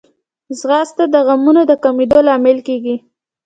ځغاسته 0.59 1.03
د 1.13 1.15
غمونو 1.27 1.61
د 1.69 1.71
کمېدو 1.83 2.19
لامل 2.27 2.57
کېږي 2.67 2.95